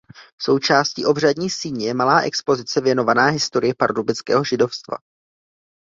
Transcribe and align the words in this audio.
Součástí 0.41 1.05
obřadní 1.05 1.49
síně 1.49 1.87
je 1.87 1.93
malá 1.93 2.19
expozice 2.21 2.81
věnovaná 2.81 3.25
historii 3.27 3.73
pardubického 3.73 4.43
židovstva. 4.43 4.97